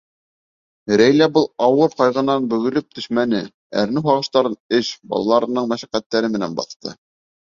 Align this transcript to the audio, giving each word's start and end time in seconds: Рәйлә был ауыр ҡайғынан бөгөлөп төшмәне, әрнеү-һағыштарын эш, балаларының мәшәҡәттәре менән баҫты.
Рәйлә 0.99 1.25
был 1.35 1.43
ауыр 1.65 1.91
ҡайғынан 1.99 2.47
бөгөлөп 2.53 2.87
төшмәне, 2.99 3.43
әрнеү-һағыштарын 3.83 4.57
эш, 4.79 4.91
балаларының 5.13 5.71
мәшәҡәттәре 5.75 6.33
менән 6.37 6.57
баҫты. 6.61 6.95